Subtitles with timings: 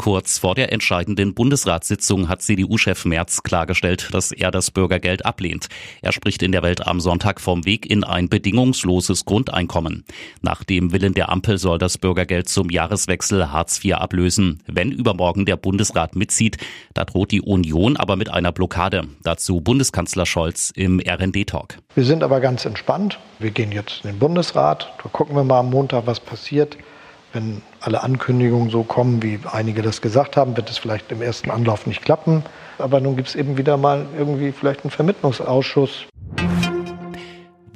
[0.00, 5.66] Kurz vor der entscheidenden Bundesratssitzung hat CDU-Chef Merz klargestellt, dass er das Bürgergeld ablehnt.
[6.00, 10.06] Er spricht in der Welt am Sonntag vom Weg in ein bedingungsloses Grundeinkommen.
[10.40, 14.62] Nach dem Willen der Ampel soll das Bürgergeld zum Jahreswechsel Hartz IV ablösen.
[14.66, 16.56] Wenn übermorgen der Bundesrat mitzieht,
[16.94, 19.04] da droht die Union aber mit einer Blockade.
[19.22, 21.76] Dazu Bundeskanzler Scholz im RND-Talk.
[21.94, 23.18] Wir sind aber ganz entspannt.
[23.38, 24.94] Wir gehen jetzt in den Bundesrat.
[25.02, 26.78] Da gucken wir mal am Montag, was passiert.
[27.32, 31.50] Wenn alle Ankündigungen so kommen, wie einige das gesagt haben, wird es vielleicht im ersten
[31.50, 32.42] Anlauf nicht klappen.
[32.78, 36.06] Aber nun gibt es eben wieder mal irgendwie vielleicht einen Vermittlungsausschuss.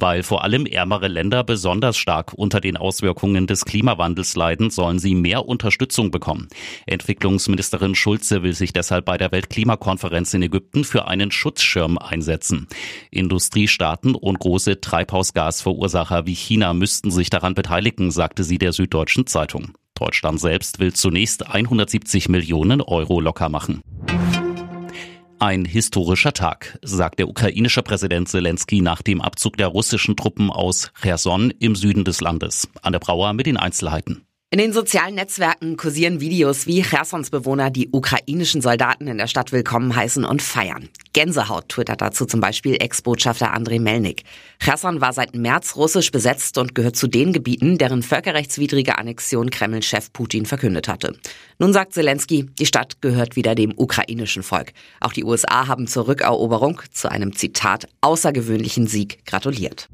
[0.04, 5.14] Weil vor allem ärmere Länder besonders stark unter den Auswirkungen des Klimawandels leiden, sollen sie
[5.14, 6.48] mehr Unterstützung bekommen.
[6.84, 12.66] Entwicklungsministerin Schulze will sich deshalb bei der Weltklimakonferenz in Ägypten für einen Schutzschirm einsetzen.
[13.10, 19.72] Industriestaaten und große Treibhausgasverursacher wie China müssten sich daran beteiligen, sagte sie der Süddeutschen Zeitung.
[19.94, 23.80] Deutschland selbst will zunächst 170 Millionen Euro locker machen.
[25.40, 30.92] Ein historischer Tag, sagt der ukrainische Präsident Zelensky nach dem Abzug der russischen Truppen aus
[31.00, 32.68] Cherson im Süden des Landes.
[32.82, 34.26] Anne Brauer mit den Einzelheiten.
[34.54, 39.50] In den sozialen Netzwerken kursieren Videos, wie Chersons Bewohner die ukrainischen Soldaten in der Stadt
[39.50, 40.88] willkommen heißen und feiern.
[41.12, 44.22] Gänsehaut twittert dazu zum Beispiel Ex-Botschafter Andrei Melnik.
[44.60, 50.12] Cherson war seit März russisch besetzt und gehört zu den Gebieten, deren völkerrechtswidrige Annexion Kreml-Chef
[50.12, 51.16] Putin verkündet hatte.
[51.58, 54.72] Nun sagt Zelensky, die Stadt gehört wieder dem ukrainischen Volk.
[55.00, 59.88] Auch die USA haben zur Rückeroberung, zu einem Zitat, außergewöhnlichen Sieg gratuliert.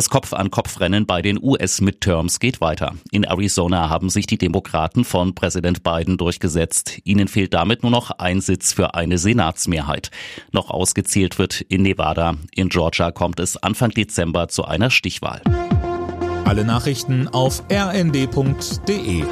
[0.00, 2.94] Das Kopf-an-Kopf-Rennen bei den US-Midterms geht weiter.
[3.10, 7.00] In Arizona haben sich die Demokraten von Präsident Biden durchgesetzt.
[7.04, 10.10] Ihnen fehlt damit nur noch ein Sitz für eine Senatsmehrheit.
[10.52, 12.36] Noch ausgezählt wird in Nevada.
[12.54, 15.42] In Georgia kommt es Anfang Dezember zu einer Stichwahl.
[16.46, 19.24] Alle Nachrichten auf rnd.de